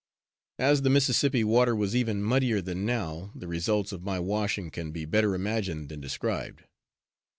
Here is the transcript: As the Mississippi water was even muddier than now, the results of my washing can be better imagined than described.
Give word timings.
As 0.57 0.81
the 0.81 0.89
Mississippi 0.89 1.43
water 1.43 1.75
was 1.75 1.95
even 1.95 2.23
muddier 2.23 2.59
than 2.59 2.87
now, 2.87 3.31
the 3.35 3.47
results 3.47 3.91
of 3.91 4.01
my 4.01 4.17
washing 4.17 4.71
can 4.71 4.91
be 4.91 5.05
better 5.05 5.35
imagined 5.35 5.89
than 5.89 6.01
described. 6.01 6.63